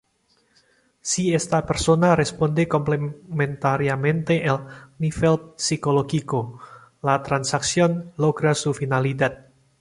[1.09, 4.59] Si esta persona responde complementariamente al
[4.97, 6.59] nivel psicológico,
[7.03, 9.45] la transacción logra su finalidad.